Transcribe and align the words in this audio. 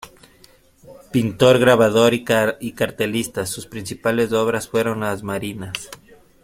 Pintor, 1.11 1.59
grabador 1.59 2.15
y 2.15 2.23
cartelista, 2.73 3.45
sus 3.45 3.67
principales 3.67 4.33
obras 4.33 4.67
fueron 4.67 5.01
las 5.01 5.21
marinas. 5.21 5.91